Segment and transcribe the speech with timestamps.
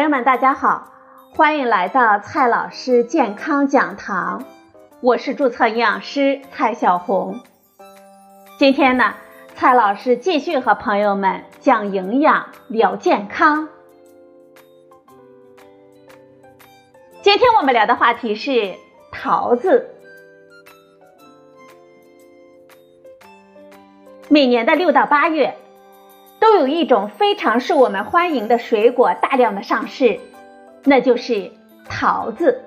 [0.00, 0.88] 朋友们，大家好，
[1.34, 4.46] 欢迎来到蔡老师健康讲堂，
[5.02, 7.40] 我是注册营养师蔡小红。
[8.58, 9.12] 今天呢，
[9.56, 13.68] 蔡老师继续和朋友们讲营养、聊健康。
[17.20, 18.76] 今天我们聊的话题是
[19.12, 19.90] 桃子。
[24.30, 25.58] 每年的六到八月。
[26.40, 30.18] 都有一种非常受我们欢迎的水果大量的上市，
[30.84, 31.52] 那就是
[31.88, 32.64] 桃子。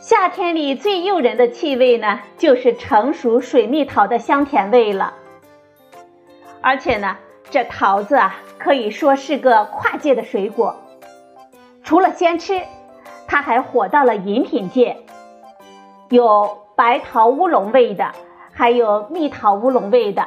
[0.00, 5.14] 夏天里最诱人的气味呢，就是成熟水蜜桃的香甜味了。
[6.60, 7.16] 而且呢，
[7.50, 10.76] 这桃子啊，可以说是个跨界的水果。
[11.84, 12.60] 除了鲜吃，
[13.28, 14.96] 它还火到了饮品界，
[16.10, 18.10] 有白桃乌龙味的，
[18.52, 20.26] 还有蜜桃乌龙味的。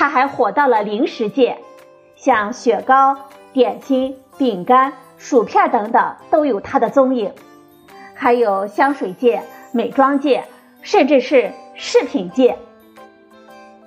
[0.00, 1.58] 它还火到了零食界，
[2.16, 3.18] 像雪糕、
[3.52, 7.34] 点心、饼干、薯片等等都有它的踪影，
[8.14, 10.44] 还有香水界、美妆界，
[10.80, 12.56] 甚至是饰品界。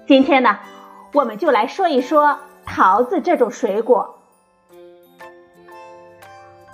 [0.05, 0.59] 今天呢，
[1.13, 4.19] 我们就来说一说桃子这种水果。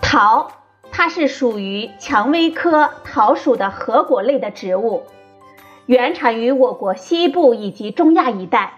[0.01, 0.51] 桃，
[0.91, 5.03] 它是属于蔷薇科桃属的核果类的植物，
[5.85, 8.73] 原产于我国西部以及中亚一带。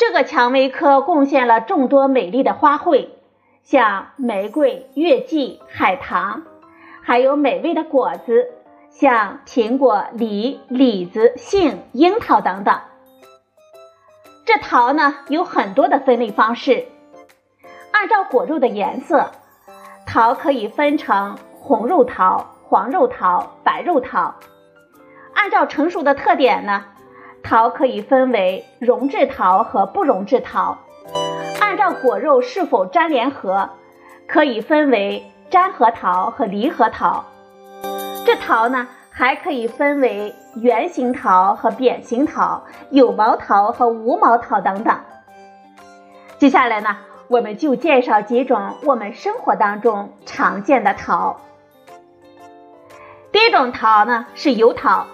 [0.00, 3.08] 这个蔷薇科贡献了众多美丽的花卉，
[3.62, 6.44] 像玫瑰、月季、海棠，
[7.02, 8.48] 还有美味的果子，
[8.88, 12.80] 像苹果、梨、李子、杏、樱桃等等。
[14.46, 16.86] 这桃呢有很多的分类方式，
[17.90, 19.30] 按照果肉的颜色，
[20.06, 24.34] 桃可以分成红肉桃、黄肉桃、白肉桃。
[25.34, 26.86] 按照成熟的特点呢。
[27.42, 30.78] 桃可以分为溶质桃和不溶质桃，
[31.60, 33.70] 按照果肉是否粘连合，
[34.26, 37.24] 可以分为粘合桃和离合桃。
[38.24, 45.00] 这桃呢，还可以分为圆形桃和扁形桃，有毛桃和无毛桃等等。
[46.38, 51.40] 接下来呢，我们就介绍几种我们生活当中常见的桃。
[53.32, 55.06] 第一种桃呢是油桃。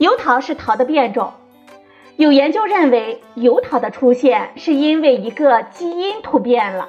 [0.00, 1.34] 油桃是桃的变种，
[2.16, 6.88] 有研究认为，油桃的出现是因为一个基因突变了，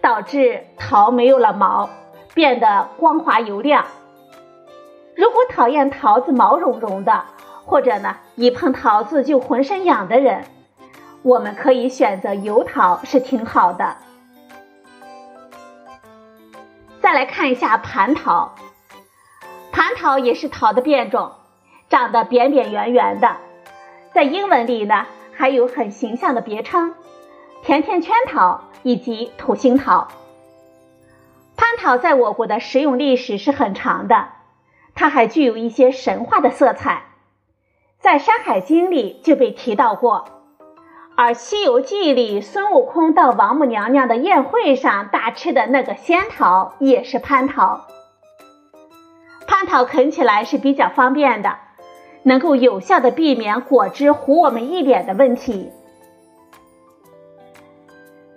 [0.00, 1.90] 导致桃没有了毛，
[2.32, 3.84] 变得光滑油亮。
[5.14, 7.26] 如果讨厌桃子毛茸茸的，
[7.66, 10.46] 或者呢一碰桃子就浑身痒的人，
[11.20, 13.94] 我们可以选择油桃，是挺好的。
[17.02, 18.54] 再来看一下蟠桃，
[19.70, 21.32] 蟠桃也是桃的变种。
[21.88, 23.36] 长得扁扁圆圆的，
[24.12, 26.94] 在英文里呢还有很形象的别称
[27.64, 30.08] “甜甜圈桃”以及“土星桃”。
[31.56, 34.28] 蟠桃在我国的食用历史是很长的，
[34.94, 37.04] 它还具有一些神话的色彩，
[37.98, 40.26] 在《山海经》里就被提到过，
[41.16, 47.86] 而《西游记》里孙悟空到王母娘娘的宴会上大吃的那个仙桃也是蟠桃。
[49.46, 51.58] 蟠桃啃起来是比较方便的。
[52.28, 55.72] 能够有效的避免果汁糊我们一脸的问题。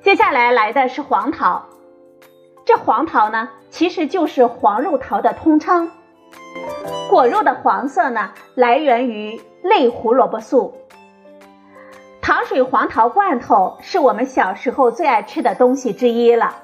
[0.01, 1.65] 接下来来的是黄桃，
[2.63, 5.91] 这黄桃呢其实就是黄肉桃的通称，
[7.09, 10.73] 果肉的黄色呢来源于类胡萝卜素。
[12.21, 16.55] 糖水黄桃罐头是我们小时候最爱吃的东西之一了。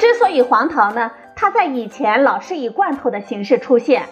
[0.00, 4.08] 之所以黄桃呢，它在以前老是以罐头的形式出现。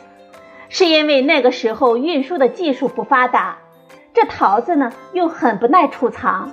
[0.75, 3.59] 是因为那个时候运输的技术不发达，
[4.13, 6.53] 这桃子呢又很不耐储藏，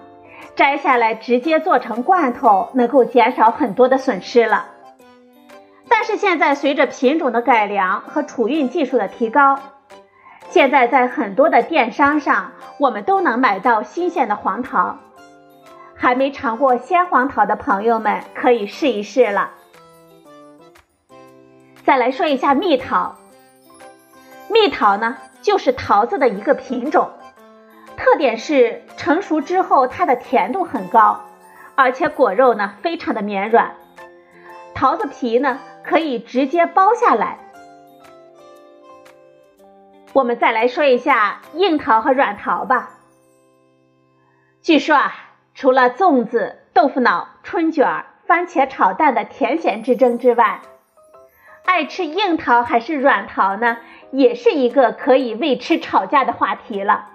[0.55, 4.67] 摘下来直接做成罐头，能够减少很多的损失了。
[5.89, 9.57] 但是现在随着品种的改良和储运技术的提高，
[10.51, 14.97] 现在在很多的电商上，我们都能买到新鲜的黄桃。
[15.95, 19.49] 还没尝过鲜黄桃的朋友们可以试一试了。
[21.83, 23.15] 再来说一下蜜桃。
[24.51, 27.09] 蜜桃呢，就是桃子的一个品种，
[27.95, 31.21] 特点是成熟之后它的甜度很高，
[31.75, 33.75] 而且果肉呢非常的绵软，
[34.75, 37.39] 桃子皮呢可以直接剥下来。
[40.11, 42.97] 我们再来说一下硬桃和软桃吧。
[44.61, 45.13] 据说啊，
[45.55, 50.59] 除了粽子、豆腐脑、春卷、番茄炒蛋的甜咸之争之外，
[51.63, 53.77] 爱吃硬桃还是软桃呢？
[54.11, 57.09] 也是一个可以为吃吵架的话题了。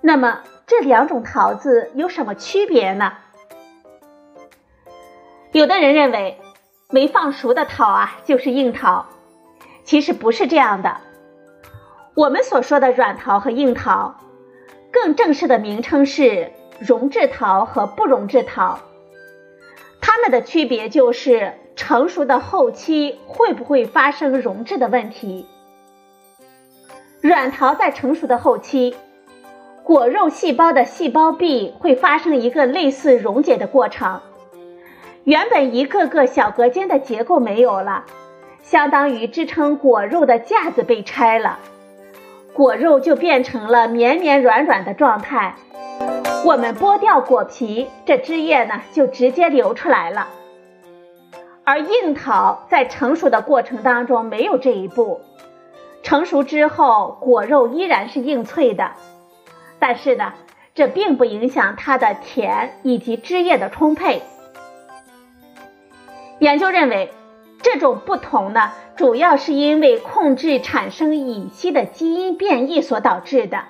[0.00, 3.12] 那么这两种桃子有什么区别呢？
[5.52, 6.38] 有的人认为
[6.90, 9.06] 没放熟的桃啊就是硬桃，
[9.84, 10.98] 其实不是这样的。
[12.14, 14.14] 我们所说的软桃和硬桃，
[14.92, 18.78] 更正式的名称是溶质桃和不溶质桃。
[20.00, 25.46] 它们的区别就是成熟的后期会不会发生溶质的问题。
[27.20, 28.96] 软桃在成熟的后期，
[29.84, 34.22] 果肉细胞的细胞壁会发生一个类似溶解的过程，
[35.24, 38.06] 原本一个个小隔间的结构没有了，
[38.62, 41.58] 相当于支撑果肉的架子被拆了。
[42.54, 45.56] 果肉就变成了绵绵软软的状态，
[46.46, 50.28] 我们剥掉果皮，这汁液呢就直接流出来了。
[51.64, 55.20] 而硬桃在成熟的过程当中没有这一步，
[56.02, 58.92] 成熟之后果肉依然是硬脆的，
[59.78, 60.32] 但是呢，
[60.74, 64.22] 这并不影响它的甜以及汁液的充沛。
[66.38, 67.12] 研究认为。
[67.62, 73.64] 这种不同呢，主要是因为控制产生乙烯的基因变异所导致的，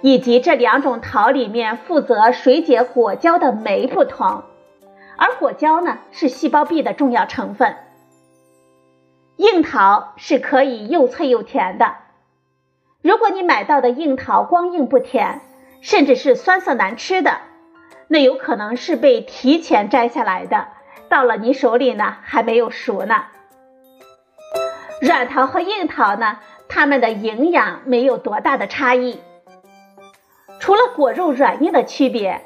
[0.00, 4.44] 以及这两种桃里面负责水解果胶的酶不同，
[5.16, 7.74] 而果胶呢是细胞壁的重要成分。
[9.40, 11.94] 硬桃是可以又脆又甜的，
[13.00, 15.40] 如果你买到的硬桃光硬不甜，
[15.80, 17.38] 甚至是酸涩难吃的，
[18.06, 20.68] 那有可能是被提前摘下来的。
[21.08, 23.24] 到了你手里呢，还没有熟呢。
[25.00, 26.38] 软桃和硬桃呢，
[26.68, 29.20] 它们的营养没有多大的差异，
[30.60, 32.42] 除了果肉软硬的区别，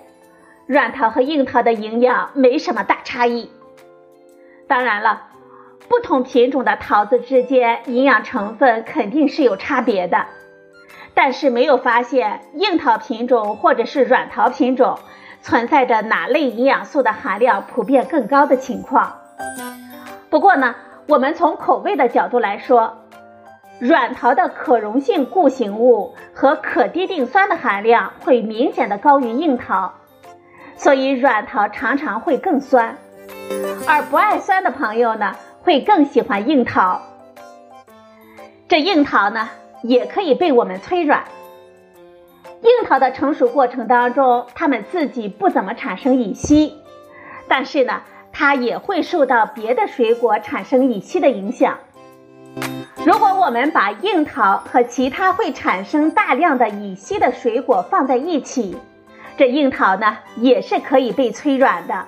[0.68, 3.50] 软桃和硬桃的营养没什么大差异。
[4.68, 5.30] 当然了，
[5.88, 10.26] 不同品种的桃子之间营养成分肯定是有差别的，
[11.14, 14.98] 但是没有发现硬桃品种或者是软桃品种。
[15.42, 19.20] 存在着哪类营养素的含量普遍更高的情况？
[20.30, 20.74] 不过呢，
[21.06, 22.96] 我们从口味的角度来说，
[23.78, 29.92] 软桃的可溶性固形物和可滴定酸的含量会明显的高于硬桃，
[30.76, 32.96] 所以软桃常常会更酸，
[33.86, 37.00] 而不爱酸的朋友呢，会更喜欢硬桃。
[38.68, 39.48] 这硬桃呢，
[39.82, 41.24] 也可以被我们催软。
[42.62, 46.74] 硬桃的成熟过程当中，它们自己不怎么产生乙烯，
[47.48, 51.78] 但是呢，它也会受到别的水果产生乙烯的影响。
[53.04, 58.78] 如果我们把硬桃和其他会产生大量的乙烯的水果放在一起，
[59.36, 62.06] 这硬桃呢也是可以被催软的。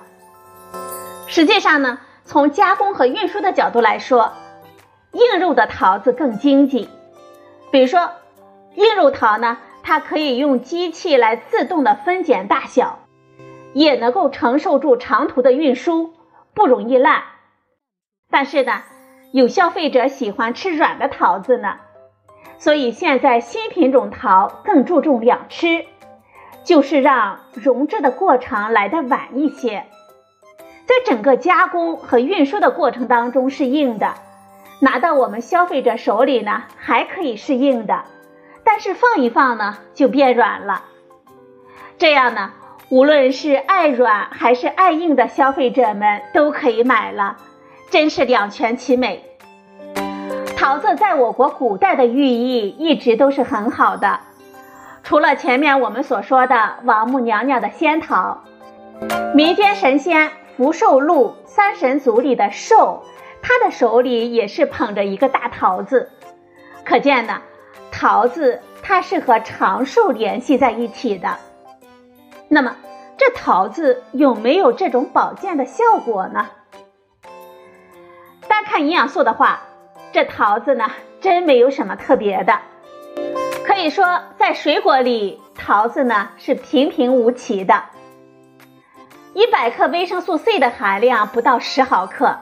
[1.27, 4.33] 实际上呢，从加工和运输的角度来说，
[5.13, 6.87] 硬肉的桃子更经济。
[7.71, 8.11] 比如说，
[8.75, 9.57] 硬肉桃呢。
[9.89, 12.99] 它可以用机器来自动的分拣大小，
[13.71, 16.13] 也能够承受住长途的运输，
[16.53, 17.23] 不容易烂。
[18.29, 18.81] 但是呢，
[19.31, 21.77] 有消费者喜欢吃软的桃子呢，
[22.57, 25.85] 所以现在新品种桃更注重两吃，
[26.65, 29.85] 就是让溶质的过程来得晚一些，
[30.87, 34.13] 在整个加工和运输的过程当中是硬的，
[34.79, 38.05] 拿到我们消费者手里呢还可以是硬的。
[38.63, 40.83] 但是放一放呢，就变软了。
[41.97, 42.53] 这样呢，
[42.89, 47.37] 无论是爱软还是爱硬的消费者们都可以买了，
[47.89, 49.23] 真是两全其美。
[50.55, 54.21] 桃子在我国古代的寓意一直都是很好的，
[55.03, 58.43] 除了前面我们所说的王母娘娘的仙桃，
[59.33, 63.03] 民间神仙福寿禄三神族里的寿，
[63.43, 66.09] 他的手里也是捧着一个大桃子，
[66.83, 67.43] 可见呢。
[67.91, 71.37] 桃子它是和长寿联系在一起的，
[72.47, 72.75] 那么
[73.17, 76.47] 这桃子有没有这种保健的效果呢？
[78.47, 79.61] 单看营养素的话，
[80.11, 82.59] 这桃子呢真没有什么特别的，
[83.63, 87.83] 可以说在水果里，桃子呢是平平无奇的。
[89.37, 92.39] 一百克维生素 C 的含量不到十毫克，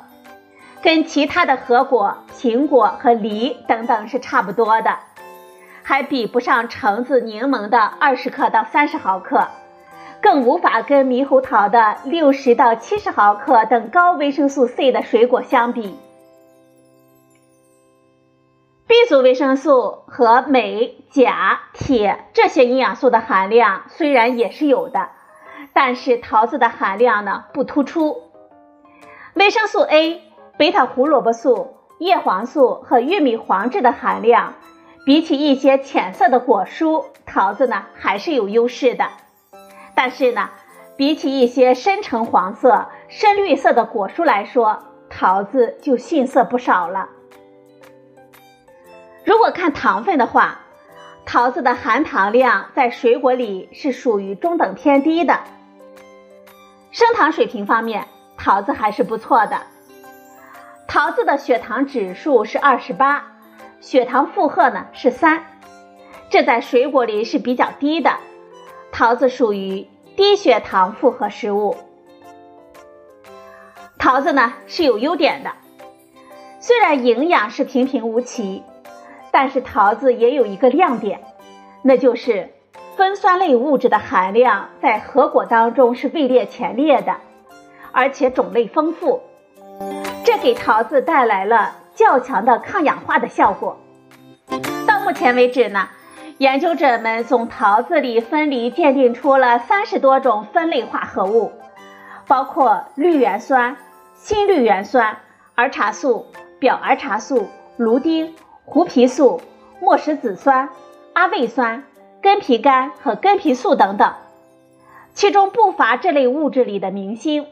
[0.81, 4.97] 跟其他的核果、苹果和梨等等是差不多的。
[5.83, 9.45] 还比不上橙子、柠檬的二十克到三十毫克，
[10.21, 15.99] 更无法跟猕猴桃的六十到七十毫克等高维生素 C 的水果相比。
[18.87, 25.09] B 族维生素和镁、钾、铁这些营养素的含量虽然也是有的，
[25.75, 28.15] 但是桃子的含量呢不突出。
[29.33, 30.21] 维生素 A、
[30.57, 34.53] 贝塔胡萝卜素、叶黄素和玉米黄质的含量。
[35.05, 39.05] 比起一些浅色的果蔬，桃子呢还是有优势的。
[39.93, 40.49] 但是呢，
[40.97, 44.79] 比起一些深橙黄色、深绿色的果蔬来说，
[45.09, 47.09] 桃子就逊色不少了。
[49.25, 50.61] 如果看糖分的话，
[51.25, 55.39] 桃子的含糖量在水果里是属于中等偏低的。
[56.95, 59.63] 升糖水平方面，桃子还是不错的。
[60.87, 63.33] 桃子的血糖指数是二十八，
[63.81, 65.43] 血糖负荷呢是三，
[66.29, 68.11] 这在水果里是比较低的。
[68.93, 71.75] 桃子属于低血糖负荷食物。
[73.99, 75.51] 桃子呢是有优点的，
[76.61, 78.63] 虽然营养是平平无奇。
[79.33, 81.21] 但是桃子也有一个亮点，
[81.81, 82.53] 那就是
[82.95, 87.15] 酚酸类物质的含量在核果当中是位列前列的，
[87.91, 89.21] 而且种类丰富，
[90.23, 93.77] 这给桃子带来了较强的抗氧化的效果。
[94.87, 95.89] 到目前为止呢，
[96.37, 101.51] 研究者们从桃子里分离鉴定出了三十多种酚类化合物，
[102.27, 103.75] 包括绿原酸、
[104.13, 105.17] 新绿原酸、
[105.55, 106.27] 儿茶素、
[106.59, 108.33] 表儿茶素、芦丁。
[108.67, 109.39] 胡皮素、
[109.79, 110.69] 莫石子酸、
[111.13, 111.83] 阿魏酸、
[112.25, 114.15] 根皮苷和根皮素等等，
[115.13, 117.45] 其中不乏这类物质里的明星。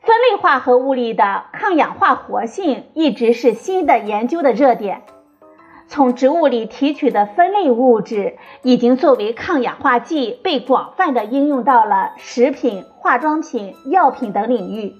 [0.00, 5.02] 分类化合物里的抗氧化活性一直是新的研究的热点。
[5.86, 14.96] 从植物里提取的分类物质已经作为抗氧化剂被广泛的应用到了食品、化妆品、药品等领域。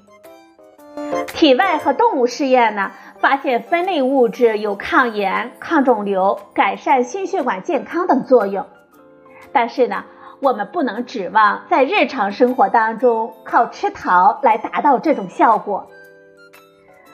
[1.35, 2.93] 体外和动物试验呢？
[3.21, 8.65] 发现分类物质有抗炎、抗肿瘤、改善心血管健康等作用，
[9.53, 10.05] 但是呢，
[10.41, 15.87] 我们不能指望在日常生活当中靠吃桃来达到这种效果。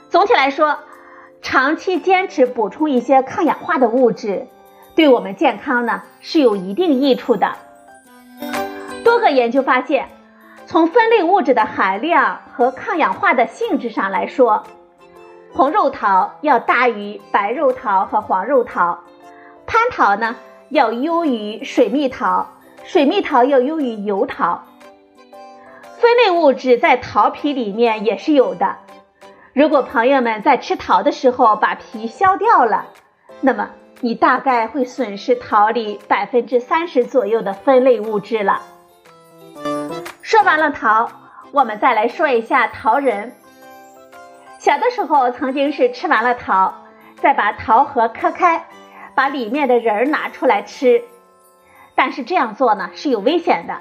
[0.08, 0.78] 总体来说，
[1.42, 4.46] 长期坚持补充一些抗氧化的物质，
[4.94, 7.52] 对我们健康呢是有一定益处的。
[9.02, 10.08] 多个研究发现，
[10.66, 14.62] 从分类物质的含量和抗氧化的性质上来说。
[15.56, 18.98] 红肉桃要大于白肉桃和黄肉桃，
[19.66, 20.36] 蟠桃呢
[20.68, 22.46] 要优于水蜜桃，
[22.84, 24.64] 水蜜桃要优于油桃。
[25.98, 28.76] 酚类物质在桃皮里面也是有的。
[29.54, 32.84] 如果朋友们在吃桃的时候把皮削掉了，
[33.40, 33.70] 那么
[34.02, 38.60] 你大概会损失桃里百分之三十左右的酚类物质了。
[40.20, 41.08] 说完了桃，
[41.50, 43.32] 我们再来说一下桃仁。
[44.66, 46.74] 小的时候，曾经是吃完了桃，
[47.22, 48.66] 再把桃核磕开，
[49.14, 51.04] 把里面的仁儿拿出来吃。
[51.94, 53.76] 但是这样做呢是有危险的，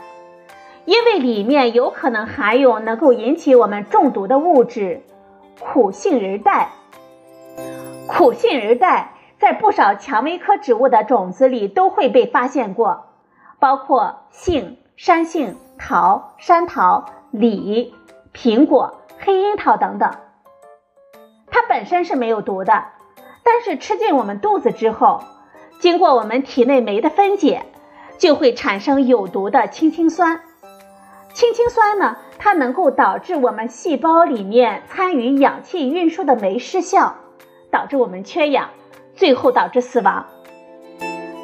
[0.86, 5.02] 因为里面有可能含有能够引起我们中毒的物质——
[5.60, 6.68] 苦杏仁苷。
[8.08, 9.08] 苦杏仁苷
[9.40, 13.08] 在不少蔷薇科植物的种子里都会被发现过，
[13.58, 17.96] 包括杏、山杏、桃、山桃、李、
[18.36, 20.12] 苹果、黑樱桃等等。
[21.56, 22.84] 它本身是没有毒的，
[23.42, 25.24] 但是吃进我们肚子之后，
[25.80, 27.64] 经过我们体内酶的分解，
[28.18, 30.42] 就会产生有毒的氢氰酸。
[31.34, 37.16] 氢氰酸呢，它能够导致我们细胞里面参与氧气运输的酶失效，
[37.72, 38.72] 导致我们缺氧，
[39.16, 40.26] 最后导致死亡。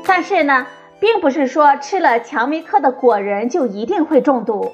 [0.06, 0.68] 但是呢，
[1.00, 4.74] 并不是说吃了蔷薇科的果仁就一定会中毒。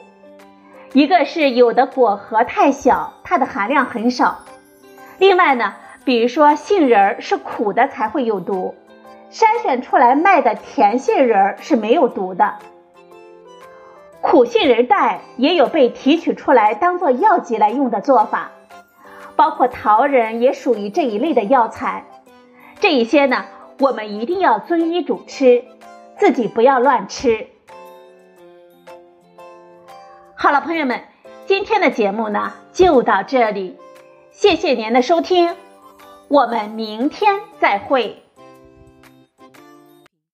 [0.94, 4.40] 一个是有的果核太小，它的含量很少。
[5.20, 5.74] 另外呢，
[6.06, 8.76] 比如说杏仁儿是苦的才会有毒，
[9.32, 12.56] 筛选出来卖的甜杏仁儿是没有毒的。
[14.22, 18.52] 苦杏仁苷也有被提取出来当做药剂来用的做法，
[19.36, 22.06] 包括桃仁也属于这一类的药材。
[22.80, 23.46] 这一些呢，
[23.80, 25.64] 我们一定要遵医嘱吃，
[26.18, 27.48] 自己不要乱吃。
[30.36, 31.02] 好了，朋友们，
[31.46, 33.78] 今天的节目呢就到这里。
[34.40, 35.56] 谢谢您的收听，
[36.28, 38.22] 我们明天再会。